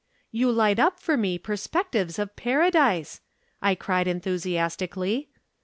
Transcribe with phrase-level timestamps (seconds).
[0.31, 3.21] 'You light up for me perspectives of Paradise,'
[3.61, 5.29] I cried enthusiastically.